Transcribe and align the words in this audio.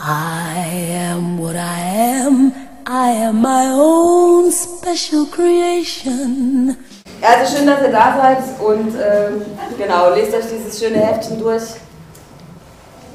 I 0.00 0.64
am 1.10 1.38
what 1.38 1.56
I 1.56 1.80
am. 1.80 2.52
I 2.86 3.10
am 3.10 3.42
my 3.42 3.66
own 3.66 4.52
special 4.52 5.26
creation. 5.26 6.76
Ja, 7.20 7.30
also 7.30 7.56
schön, 7.56 7.66
dass 7.66 7.82
ihr 7.82 7.90
da 7.90 8.16
seid 8.16 8.38
und 8.60 8.94
ähm, 8.94 9.42
genau, 9.76 10.10
lest 10.14 10.32
euch 10.34 10.46
dieses 10.46 10.78
schöne 10.78 10.98
Heftchen 10.98 11.40
durch 11.40 11.62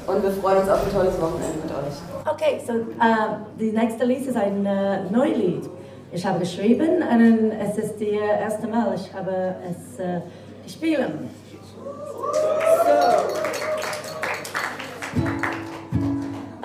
und 0.06 0.22
wir 0.22 0.30
freuen 0.32 0.58
uns 0.58 0.68
auf 0.68 0.84
ein 0.84 0.92
tolles 0.92 1.18
Wochenende 1.18 1.58
mit 1.62 1.70
euch. 1.70 2.30
Okay, 2.30 2.60
so 2.66 2.74
uh, 2.74 3.46
die 3.58 3.72
nächste 3.72 4.04
Lied 4.04 4.26
ist 4.26 4.36
ein 4.36 4.66
uh, 4.66 5.10
Neulied. 5.10 5.64
Ich 6.12 6.26
habe 6.26 6.40
geschrieben 6.40 7.02
und 7.02 7.52
es 7.52 7.78
ist 7.78 7.94
das 7.98 8.40
erste 8.40 8.66
Mal, 8.66 8.94
ich 8.94 9.12
habe 9.14 9.54
es 9.70 9.98
uh, 9.98 10.20
gespielt. 10.62 11.00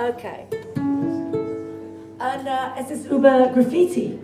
Okay. 0.10 0.48
And 2.20 2.48
uh, 2.48 2.72
es 2.80 2.90
ist 2.90 3.05
über 3.12 3.48
Graffiti. 3.54 4.18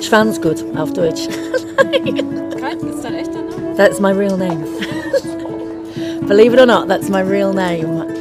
Schwanzgut 0.00 0.64
auf 0.74 0.94
Deutsch. 0.94 1.28
Ist 1.28 3.04
dein 3.04 3.14
echter 3.14 3.42
Name? 3.42 3.76
That's 3.76 4.00
my 4.00 4.10
real 4.10 4.38
name. 4.38 4.64
Believe 6.26 6.54
it 6.54 6.60
or 6.60 6.66
not, 6.66 6.88
that's 6.88 7.10
my 7.10 7.20
real 7.20 7.52
name. 7.52 8.13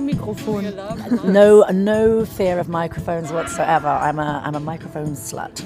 Mikrofon? 0.00 1.24
No, 1.24 1.64
no 1.72 2.24
fear 2.24 2.58
of 2.58 2.68
microphones 2.68 3.32
whatsoever. 3.32 3.88
I'm 3.88 4.18
a, 4.18 4.42
I'm 4.44 4.54
a 4.54 4.60
microphone 4.60 5.12
slut. 5.12 5.62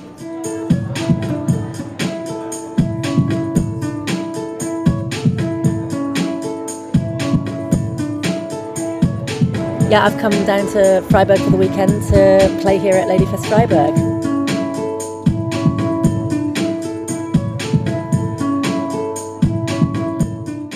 Yeah, 9.91 10.05
I've 10.05 10.19
come 10.19 10.33
down 10.45 10.67
to 10.73 11.03
Freiburg 11.09 11.39
for 11.39 11.51
the 11.51 11.57
weekend 11.57 11.91
to 12.09 12.59
play 12.61 12.79
here 12.79 12.95
at 12.95 13.09
Ladyfest 13.09 13.47
Freiburg. 13.47 14.18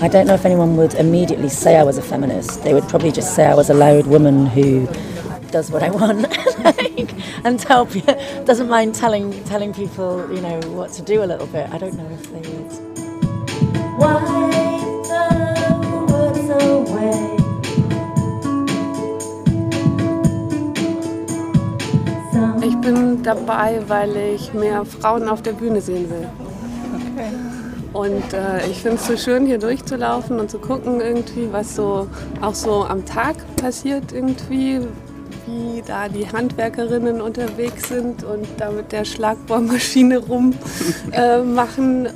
I 0.02 0.08
don't 0.08 0.26
know 0.26 0.34
if 0.34 0.44
anyone 0.44 0.76
would 0.78 0.94
immediately 0.94 1.48
say 1.48 1.76
I 1.76 1.84
was 1.84 1.96
a 1.96 2.02
feminist. 2.02 2.64
They 2.64 2.74
would 2.74 2.88
probably 2.88 3.12
just 3.12 3.36
say 3.36 3.46
I 3.46 3.54
was 3.54 3.70
a 3.70 3.74
loud 3.74 4.08
woman 4.08 4.46
who 4.46 4.88
does 5.52 5.70
what 5.70 5.84
I 5.84 5.90
want 5.90 6.22
like, 6.64 7.14
and 7.44 7.56
tell 7.56 7.84
doesn't 8.44 8.68
mind 8.68 8.96
telling 8.96 9.44
telling 9.44 9.72
people 9.72 10.28
you 10.34 10.40
know 10.40 10.58
what 10.70 10.90
to 10.94 11.02
do 11.02 11.22
a 11.22 11.28
little 11.32 11.46
bit. 11.46 11.70
I 11.70 11.78
don't 11.78 11.94
know 11.94 12.10
if 12.10 12.32
they 12.32 12.42
would. 12.50 12.72
Away. 16.52 17.36
Ich 22.64 22.76
bin 22.80 23.22
dabei, 23.22 23.80
weil 23.86 24.16
ich 24.16 24.52
mehr 24.52 24.84
Frauen 24.84 25.28
auf 25.28 25.42
der 25.42 25.52
Bühne 25.52 25.80
sehen 25.80 26.10
will. 26.10 26.28
Und 27.92 28.32
äh, 28.32 28.66
ich 28.70 28.80
finde 28.80 28.96
es 28.96 29.06
so 29.06 29.16
schön, 29.16 29.46
hier 29.46 29.58
durchzulaufen 29.58 30.40
und 30.40 30.50
zu 30.50 30.58
gucken, 30.58 31.00
irgendwie, 31.00 31.48
was 31.52 31.76
so 31.76 32.08
auch 32.40 32.54
so 32.54 32.84
am 32.84 33.04
Tag 33.04 33.36
passiert, 33.56 34.12
irgendwie, 34.12 34.80
wie 35.46 35.82
da 35.86 36.08
die 36.08 36.26
Handwerkerinnen 36.26 37.20
unterwegs 37.20 37.88
sind 37.88 38.24
und 38.24 38.46
da 38.58 38.70
mit 38.70 38.92
der 38.92 39.04
Schlagbohrmaschine 39.04 40.18
rummachen. 40.18 40.56
Äh, 41.12 41.40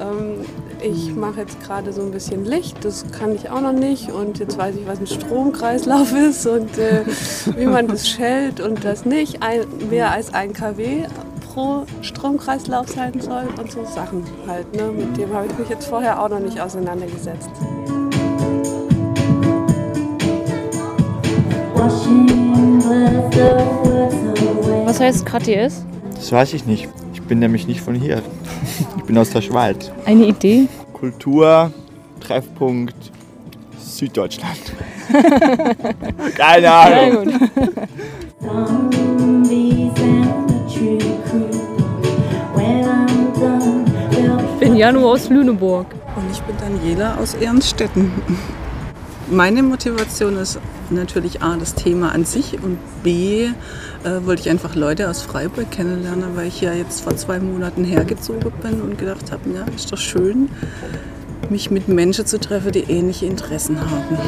ähm, 0.02 0.44
ich 0.82 1.14
mache 1.14 1.40
jetzt 1.40 1.60
gerade 1.62 1.92
so 1.92 2.02
ein 2.02 2.10
bisschen 2.10 2.44
Licht, 2.44 2.84
das 2.84 3.10
kann 3.10 3.34
ich 3.34 3.50
auch 3.50 3.60
noch 3.60 3.72
nicht. 3.72 4.10
Und 4.10 4.38
jetzt 4.38 4.56
weiß 4.58 4.76
ich, 4.76 4.86
was 4.86 5.00
ein 5.00 5.06
Stromkreislauf 5.06 6.12
ist 6.12 6.46
und 6.46 6.78
äh, 6.78 7.04
wie 7.56 7.66
man 7.66 7.88
das 7.88 8.08
schält 8.08 8.60
und 8.60 8.84
das 8.84 9.04
nicht 9.04 9.42
ein, 9.42 9.66
mehr 9.90 10.10
als 10.12 10.32
ein 10.32 10.52
kW 10.52 11.06
pro 11.56 11.86
Stromkreislauf 12.02 12.86
sein 12.90 13.18
soll 13.18 13.48
und 13.58 13.72
so 13.72 13.82
Sachen 13.86 14.22
halt. 14.46 14.76
Ne? 14.76 14.92
Mit 14.92 15.16
dem 15.16 15.32
habe 15.32 15.46
ich 15.46 15.58
mich 15.58 15.70
jetzt 15.70 15.86
vorher 15.86 16.22
auch 16.22 16.28
noch 16.28 16.38
nicht 16.38 16.60
auseinandergesetzt. 16.60 17.48
Was 24.84 25.00
heißt 25.00 25.24
KTS? 25.24 25.82
Das 26.14 26.30
weiß 26.30 26.52
ich 26.52 26.66
nicht. 26.66 26.90
Ich 27.14 27.22
bin 27.22 27.38
nämlich 27.38 27.66
nicht 27.66 27.80
von 27.80 27.94
hier. 27.94 28.22
Ich 28.98 29.04
bin 29.04 29.16
aus 29.16 29.30
der 29.30 29.40
Schweiz. 29.40 29.90
Eine 30.04 30.26
Idee? 30.26 30.68
Kultur, 30.92 31.72
Treffpunkt, 32.20 33.12
Süddeutschland. 33.78 34.74
Keine 36.36 36.70
Ahnung. 36.70 37.45
Janu 44.76 45.08
aus 45.08 45.30
Lüneburg. 45.30 45.86
Und 46.16 46.30
ich 46.30 46.40
bin 46.42 46.54
Daniela 46.58 47.16
aus 47.16 47.32
Ehrenstetten. 47.32 48.12
Meine 49.30 49.62
Motivation 49.62 50.36
ist 50.36 50.60
natürlich 50.90 51.42
A, 51.42 51.56
das 51.56 51.74
Thema 51.74 52.12
an 52.12 52.26
sich 52.26 52.62
und 52.62 52.78
B, 53.02 53.46
äh, 53.46 53.50
wollte 54.24 54.42
ich 54.42 54.50
einfach 54.50 54.74
Leute 54.74 55.08
aus 55.08 55.22
Freiburg 55.22 55.70
kennenlernen, 55.70 56.36
weil 56.36 56.48
ich 56.48 56.60
ja 56.60 56.74
jetzt 56.74 57.00
vor 57.00 57.16
zwei 57.16 57.40
Monaten 57.40 57.84
hergezogen 57.84 58.52
bin 58.62 58.82
und 58.82 58.98
gedacht 58.98 59.32
habe, 59.32 59.48
ja, 59.50 59.64
ist 59.74 59.90
doch 59.90 59.98
schön, 59.98 60.50
mich 61.48 61.70
mit 61.70 61.88
Menschen 61.88 62.26
zu 62.26 62.38
treffen, 62.38 62.70
die 62.70 62.84
ähnliche 62.84 63.24
Interessen 63.24 63.80
haben. 63.80 64.18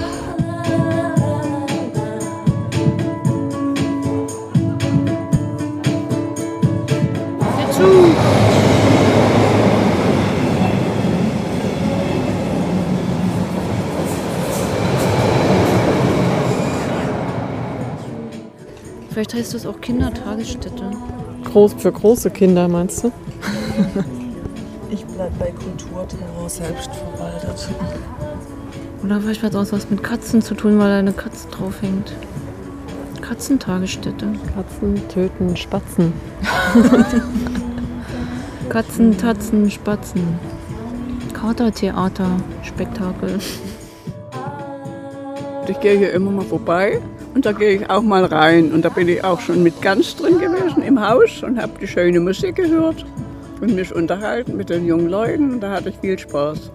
Vielleicht 19.18 19.34
heißt 19.34 19.54
das 19.54 19.66
auch 19.66 19.80
Kindertagesstätte. 19.80 20.92
Groß 21.42 21.74
für 21.78 21.90
große 21.90 22.30
Kinder, 22.30 22.68
meinst 22.68 23.02
du? 23.02 23.10
Ich 24.90 25.04
bleibe 25.04 25.34
bei 25.40 25.50
Kulturterror 25.50 26.48
selbstverwaltet. 26.48 27.68
Oder 29.02 29.20
vielleicht 29.20 29.42
hat 29.42 29.54
es 29.54 29.56
auch 29.56 29.72
was 29.76 29.90
mit 29.90 30.04
Katzen 30.04 30.40
zu 30.40 30.54
tun, 30.54 30.78
weil 30.78 30.90
da 30.90 30.98
eine 31.00 31.12
Katze 31.12 31.48
draufhängt. 31.48 32.12
Katzentagesstätte. 33.20 34.28
Katzen 34.54 35.08
töten 35.08 35.56
Spatzen. 35.56 36.12
Katzen, 38.68 39.18
Tatzen, 39.18 39.68
Spatzen. 39.68 40.38
Katertheater, 41.34 42.30
Spektakel. 42.62 43.40
Ich 45.66 45.80
gehe 45.80 45.98
hier 45.98 46.12
immer 46.12 46.30
mal 46.30 46.44
vorbei 46.44 47.02
und 47.38 47.46
da 47.46 47.52
gehe 47.52 47.76
ich 47.76 47.88
auch 47.88 48.02
mal 48.02 48.24
rein. 48.24 48.72
Und 48.72 48.84
da 48.84 48.88
bin 48.88 49.06
ich 49.06 49.22
auch 49.22 49.38
schon 49.38 49.62
mit 49.62 49.80
ganz 49.80 50.16
drin 50.16 50.40
gewesen 50.40 50.82
im 50.82 51.00
Haus 51.00 51.40
und 51.44 51.62
habe 51.62 51.70
die 51.80 51.86
schöne 51.86 52.18
Musik 52.18 52.56
gehört 52.56 53.06
und 53.60 53.76
mich 53.76 53.94
unterhalten 53.94 54.56
mit 54.56 54.70
den 54.70 54.84
jungen 54.84 55.08
Leuten. 55.08 55.52
Und 55.52 55.60
da 55.60 55.70
hatte 55.70 55.90
ich 55.90 55.98
viel 55.98 56.18
Spaß. 56.18 56.72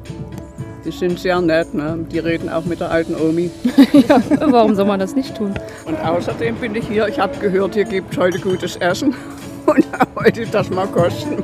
Die 0.85 0.91
sind 0.91 1.19
sehr 1.19 1.41
nett, 1.41 1.74
ne? 1.74 2.00
die 2.09 2.19
reden 2.19 2.47
auch 2.47 2.63
mit 2.63 2.79
der 2.79 2.91
alten 2.91 3.13
Omi. 3.13 3.51
ja, 4.07 4.22
warum 4.40 4.74
soll 4.74 4.85
man 4.85 5.01
das 5.01 5.18
nicht 5.18 5.35
tun? 5.35 5.54
Und 5.83 6.00
außerdem 6.00 6.56
bin 6.56 6.75
ich 6.75 6.88
hier, 6.88 7.09
ich 7.09 7.19
habe 7.19 7.38
gehört, 7.39 7.74
hier 7.74 7.83
gibt 7.83 8.13
es 8.13 8.18
heute 8.18 8.39
gutes 8.39 8.77
Essen 8.77 9.13
und 9.66 9.86
da 9.92 10.07
wollte 10.16 10.44
ich 10.44 10.50
das 10.50 10.69
mal 10.69 10.88
kosten. 10.88 11.44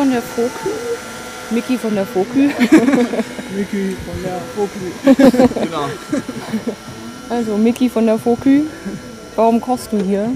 Von 0.00 0.10
der 0.10 0.22
Vogel. 0.22 0.72
Mickey 1.50 1.76
von 1.76 1.94
der 1.94 2.06
Vogel. 2.06 2.48
Vicky 3.54 3.96
von 4.06 4.22
der 4.24 4.40
Vogel. 4.56 5.60
Genau. 5.62 5.84
Also 7.28 7.58
Mickey 7.58 7.90
von 7.90 8.06
der 8.06 8.18
Vogel. 8.18 8.62
Warum 9.36 9.60
kochst 9.60 9.92
du 9.92 10.02
hier 10.02 10.32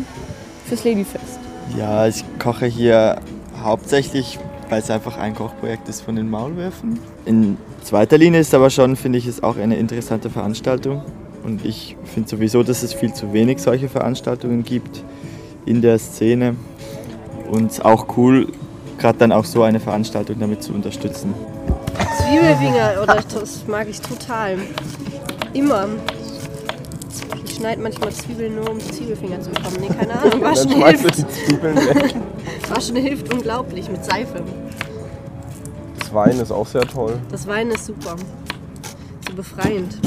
fürs 0.66 0.84
Ladyfest? 0.84 1.38
Ja, 1.78 2.06
ich 2.06 2.22
koche 2.38 2.66
hier 2.66 3.22
hauptsächlich, 3.62 4.38
weil 4.68 4.80
es 4.80 4.90
einfach 4.90 5.16
ein 5.16 5.34
Kochprojekt 5.34 5.88
ist 5.88 6.02
von 6.02 6.16
den 6.16 6.28
Maulwürfen. 6.28 6.98
In 7.24 7.56
zweiter 7.82 8.18
Linie 8.18 8.40
ist 8.40 8.52
aber 8.52 8.68
schon, 8.68 8.96
finde 8.96 9.18
ich, 9.18 9.26
es 9.26 9.42
auch 9.42 9.56
eine 9.56 9.78
interessante 9.78 10.28
Veranstaltung. 10.28 11.00
Und 11.42 11.64
ich 11.64 11.96
finde 12.04 12.28
sowieso, 12.28 12.62
dass 12.64 12.82
es 12.82 12.92
viel 12.92 13.14
zu 13.14 13.32
wenig 13.32 13.62
solche 13.62 13.88
Veranstaltungen 13.88 14.62
gibt. 14.62 15.02
in 15.64 15.80
der 15.80 15.98
Szene 15.98 16.54
und 17.50 17.82
auch 17.82 18.18
cool, 18.18 18.48
gerade 18.98 19.18
dann 19.18 19.32
auch 19.32 19.44
so 19.44 19.62
eine 19.62 19.80
Veranstaltung 19.80 20.38
damit 20.38 20.62
zu 20.62 20.72
unterstützen. 20.72 21.34
Zwiebelfinger, 22.18 23.02
oder 23.02 23.16
das 23.16 23.66
mag 23.66 23.88
ich 23.88 24.00
total. 24.00 24.58
Immer. 25.52 25.86
Ich 27.44 27.54
schneide 27.56 27.80
manchmal 27.82 28.10
Zwiebeln 28.10 28.56
nur, 28.56 28.70
um 28.70 28.80
Zwiebelfinger 28.80 29.40
zu 29.40 29.50
bekommen. 29.50 29.76
Nee, 29.80 29.88
keine 29.88 30.18
Ahnung. 30.20 30.40
Waschen 30.42 30.70
Dann 30.70 30.78
schmeißt 30.78 31.04
du 31.04 31.08
hilft. 31.08 31.18
die 31.18 31.46
Zwiebeln 31.46 31.76
weg. 31.76 32.14
Waschen 32.68 32.96
hilft 32.96 33.32
unglaublich 33.32 33.88
mit 33.88 34.04
Seife. 34.04 34.42
Das 35.98 36.12
Wein 36.12 36.38
ist 36.40 36.50
auch 36.50 36.66
sehr 36.66 36.82
toll. 36.86 37.18
Das 37.30 37.46
Wein 37.46 37.70
ist 37.70 37.86
super. 37.86 38.16
So 39.28 39.34
befreiend. 39.34 39.98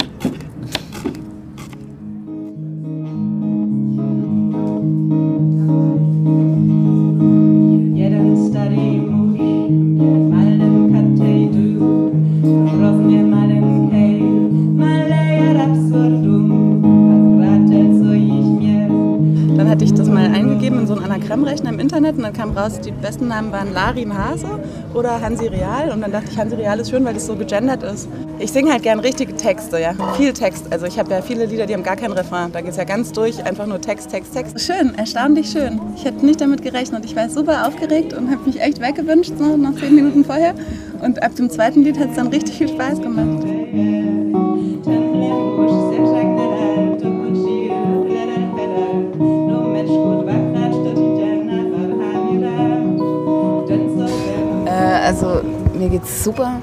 Kam 22.38 22.56
raus, 22.56 22.80
die 22.80 22.92
besten 22.92 23.28
Namen 23.28 23.52
waren 23.52 23.74
Larin 23.74 24.16
Hase 24.16 24.60
oder 24.94 25.20
Hansi 25.20 25.48
Real. 25.48 25.90
Und 25.92 26.02
dann 26.02 26.12
dachte 26.12 26.28
ich, 26.32 26.38
Hansi 26.38 26.56
Real 26.56 26.80
ist 26.80 26.92
schön, 26.92 27.04
weil 27.04 27.16
das 27.16 27.26
so 27.26 27.36
gegendert 27.36 27.84
ist. 27.84 28.08
Ich 28.40 28.52
singe 28.52 28.72
halt 28.72 28.84
gern 28.84 29.00
richtige 29.00 29.36
Texte, 29.36 29.80
ja. 29.80 29.94
Viel 30.16 30.34
Text. 30.34 30.72
Also 30.72 30.86
ich 30.86 31.00
habe 31.00 31.12
ja 31.12 31.22
viele 31.22 31.46
Lieder, 31.46 31.66
die 31.66 31.74
haben 31.74 31.84
gar 31.84 31.96
kein 31.96 32.12
Refrain. 32.12 32.52
Da 32.52 32.62
geht 32.62 32.72
es 32.72 32.78
ja 32.78 32.84
ganz 32.84 33.12
durch, 33.12 33.44
einfach 33.44 33.66
nur 33.66 33.82
Text, 33.82 34.12
Text, 34.12 34.34
Text. 34.34 34.60
Schön, 34.62 34.94
erstaunlich 34.96 35.50
schön. 35.50 35.82
Ich 35.96 36.06
hätte 36.06 36.24
nicht 36.26 36.40
damit 36.40 36.62
gerechnet. 36.62 37.04
Ich 37.06 37.16
war 37.16 37.28
super 37.30 37.68
aufgeregt 37.68 38.14
und 38.14 38.30
habe 38.30 38.46
mich 38.46 38.62
echt 38.62 38.80
weggewünscht, 38.80 39.34
so 39.38 39.58
nach 39.58 39.76
zehn 39.76 39.96
Minuten 39.96 40.24
vorher. 40.24 40.54
Und 41.02 41.22
ab 41.24 41.36
dem 41.36 41.50
zweiten 41.50 41.84
Lied 41.84 42.00
hat 42.00 42.12
es 42.12 42.16
dann 42.16 42.28
richtig 42.28 42.58
viel 42.58 42.70
Spaß 42.70 43.02
gemacht. 43.02 43.57
Geht's 55.98 56.24
super. 56.24 56.60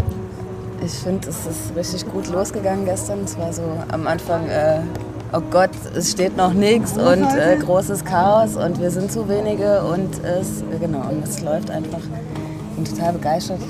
Ich 0.84 0.92
finde, 0.92 1.28
es 1.28 1.46
ist 1.46 1.76
richtig 1.76 2.06
gut 2.12 2.28
losgegangen 2.28 2.84
gestern. 2.84 3.20
Es 3.24 3.36
war 3.38 3.52
so 3.52 3.62
am 3.90 4.06
Anfang, 4.06 4.48
äh, 4.48 4.80
oh 5.32 5.40
Gott, 5.50 5.70
es 5.96 6.12
steht 6.12 6.36
noch 6.36 6.52
nichts 6.52 6.92
und 6.92 7.24
äh, 7.24 7.56
großes 7.58 8.04
Chaos 8.04 8.56
und 8.56 8.80
wir 8.80 8.90
sind 8.90 9.10
zu 9.10 9.28
wenige 9.28 9.82
und 9.82 10.22
es, 10.22 10.62
genau, 10.80 11.08
und 11.10 11.24
es 11.24 11.40
läuft 11.40 11.70
einfach. 11.70 11.98
Ich 11.98 12.76
bin 12.76 12.84
total 12.84 13.12
begeistert. 13.14 13.60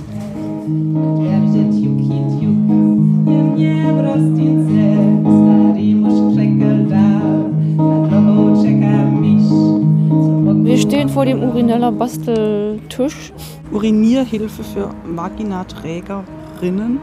Wir 10.74 10.80
stehen 10.80 11.08
vor 11.08 11.24
dem 11.24 11.40
Urineller 11.40 11.92
Basteltisch. 11.92 13.32
Urinierhilfe 13.70 14.64
für 14.64 14.90
Vaginaträgerinnen. 15.04 16.98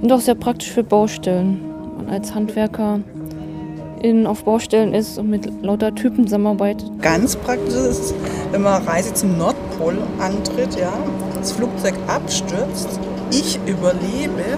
Und 0.00 0.10
auch 0.10 0.20
sehr 0.20 0.34
praktisch 0.34 0.70
für 0.70 0.82
Baustellen. 0.82 1.60
Man 1.98 2.08
als 2.08 2.34
Handwerker 2.34 3.00
in, 4.00 4.26
auf 4.26 4.44
Baustellen 4.44 4.94
ist 4.94 5.18
und 5.18 5.28
mit 5.28 5.62
lauter 5.62 5.94
Typen 5.94 6.24
zusammenarbeitet. 6.24 6.90
Ganz 7.02 7.36
praktisch 7.36 7.74
ist, 7.74 8.14
wenn 8.52 8.62
man 8.62 8.82
Reise 8.84 9.12
zum 9.12 9.36
Nordpol 9.36 9.98
antritt, 10.18 10.80
ja, 10.80 10.94
das 11.38 11.52
Flugzeug 11.52 11.96
abstürzt, 12.06 12.88
ich 13.30 13.60
überlebe, 13.66 14.56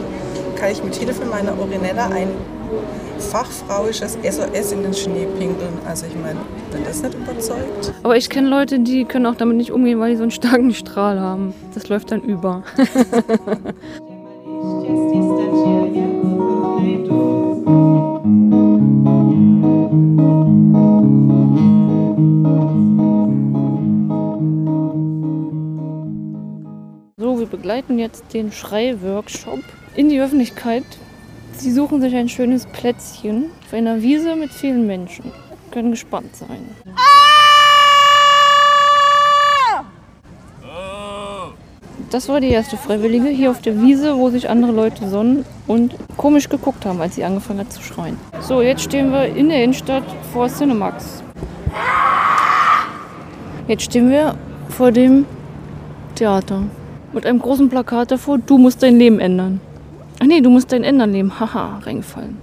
kann 0.54 0.70
ich 0.70 0.84
mit 0.84 0.94
Hilfe 0.94 1.24
meiner 1.24 1.58
Urinella 1.58 2.10
ein 2.10 2.28
fachfrauisches 3.18 4.18
SOS 4.22 4.72
in 4.72 4.82
den 4.82 4.94
Schnee 4.94 5.26
pinkeln. 5.38 5.72
Also 5.86 6.06
ich 6.06 6.14
meine, 6.14 6.40
wenn 6.70 6.84
das 6.84 7.02
nicht 7.02 7.14
überzeugt. 7.14 7.92
Aber 8.02 8.16
ich 8.16 8.28
kenne 8.28 8.48
Leute, 8.48 8.80
die 8.80 9.04
können 9.04 9.26
auch 9.26 9.36
damit 9.36 9.56
nicht 9.56 9.72
umgehen, 9.72 10.00
weil 10.00 10.10
die 10.10 10.16
so 10.16 10.22
einen 10.22 10.30
starken 10.30 10.74
Strahl 10.74 11.20
haben. 11.20 11.54
Das 11.74 11.88
läuft 11.88 12.10
dann 12.10 12.22
über. 12.22 12.62
So, 27.22 27.38
wir 27.38 27.46
begleiten 27.46 28.00
jetzt 28.00 28.34
den 28.34 28.50
Schrei-Workshop 28.50 29.60
in 29.94 30.08
die 30.08 30.20
Öffentlichkeit. 30.20 30.84
Sie 31.62 31.70
suchen 31.70 32.00
sich 32.00 32.12
ein 32.16 32.28
schönes 32.28 32.66
Plätzchen 32.66 33.44
auf 33.64 33.72
einer 33.72 34.02
Wiese 34.02 34.34
mit 34.34 34.50
vielen 34.50 34.84
Menschen. 34.84 35.30
Können 35.70 35.92
gespannt 35.92 36.34
sein. 36.34 36.66
Das 42.10 42.28
war 42.28 42.40
die 42.40 42.48
erste 42.48 42.76
Freiwillige 42.76 43.28
hier 43.28 43.52
auf 43.52 43.60
der 43.60 43.80
Wiese, 43.80 44.16
wo 44.16 44.28
sich 44.28 44.50
andere 44.50 44.72
Leute 44.72 45.08
sonnen 45.08 45.44
und 45.68 45.94
komisch 46.16 46.48
geguckt 46.48 46.84
haben, 46.84 47.00
als 47.00 47.14
sie 47.14 47.22
angefangen 47.22 47.60
hat 47.60 47.72
zu 47.72 47.80
schreien. 47.80 48.16
So, 48.40 48.60
jetzt 48.60 48.82
stehen 48.82 49.12
wir 49.12 49.26
in 49.26 49.48
der 49.48 49.62
Innenstadt 49.62 50.02
vor 50.32 50.48
Cinemax. 50.48 51.22
Jetzt 53.68 53.84
stehen 53.84 54.10
wir 54.10 54.34
vor 54.68 54.90
dem 54.90 55.26
Theater 56.16 56.64
mit 57.12 57.24
einem 57.24 57.38
großen 57.38 57.68
Plakat 57.68 58.10
davor, 58.10 58.38
du 58.38 58.58
musst 58.58 58.82
dein 58.82 58.98
Leben 58.98 59.20
ändern. 59.20 59.60
Ach 60.22 60.26
nee, 60.28 60.40
du 60.40 60.50
musst 60.50 60.70
dein 60.70 60.84
Ändern 60.84 61.10
leben. 61.10 61.40
Haha, 61.40 61.78
reingefallen. 61.84 62.38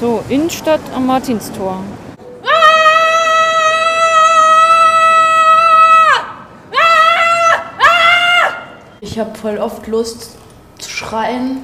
So, 0.00 0.24
Innenstadt 0.30 0.80
am 0.94 1.04
Martinstor. 1.04 1.84
Ich 9.12 9.18
habe 9.18 9.36
voll 9.36 9.58
oft 9.58 9.86
Lust 9.88 10.38
zu 10.78 10.88
schreien. 10.88 11.58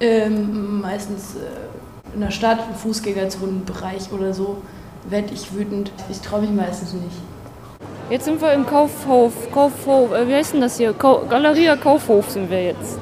Ähm, 0.00 0.80
meistens 0.80 1.36
äh, 1.36 2.12
in 2.12 2.20
der 2.20 2.32
Stadt, 2.32 2.58
im 2.68 2.74
Fußgängerzonenbereich 2.74 4.10
oder 4.10 4.34
so, 4.34 4.62
werde 5.08 5.32
ich 5.32 5.54
wütend. 5.54 5.92
Ich 6.10 6.20
traue 6.20 6.40
mich 6.40 6.50
meistens 6.50 6.94
nicht. 6.94 7.14
Jetzt 8.10 8.24
sind 8.24 8.42
wir 8.42 8.52
im 8.52 8.66
Kaufhof. 8.66 9.32
Kaufhof, 9.52 10.10
äh, 10.10 10.26
wie 10.26 10.34
heißt 10.34 10.54
denn 10.54 10.60
das 10.60 10.76
hier? 10.76 10.92
Kau 10.92 11.24
Galeria 11.28 11.76
Kaufhof 11.76 12.30
sind 12.30 12.50
wir 12.50 12.64
jetzt. 12.64 12.98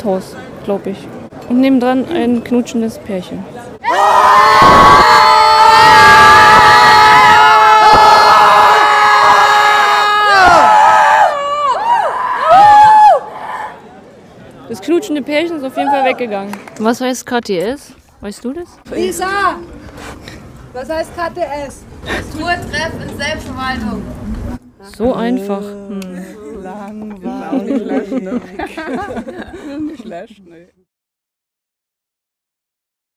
Rathaus, 0.00 0.34
glaube 0.64 0.90
ich. 0.90 1.08
Und 1.48 1.60
nebendran 1.60 2.06
ein 2.08 2.42
knutschendes 2.42 2.98
Pärchen. 2.98 3.44
Das 14.68 14.80
knutschende 14.80 15.20
Pärchen 15.22 15.56
ist 15.56 15.64
auf 15.64 15.76
jeden 15.76 15.90
Fall 15.90 16.04
weggegangen. 16.04 16.56
Was 16.78 17.00
heißt 17.00 17.26
KTS? 17.26 17.92
Weißt 18.20 18.44
du 18.44 18.52
das? 18.52 18.68
Lisa! 18.94 19.56
Was 20.72 20.88
heißt 20.88 21.10
KTS? 21.16 21.84
Tourtreff 22.32 22.92
in 23.02 23.18
Selbstverwaltung. 23.18 24.02
So 24.96 25.12
einfach. 25.14 25.60
Hm. 25.60 26.49
Langweilig. 26.90 27.64
Nicht 27.66 27.82
schlecht, 27.84 28.22
ne? 28.22 28.40
Nicht 29.80 30.02
schlecht, 30.02 30.46
ne? 30.46 30.68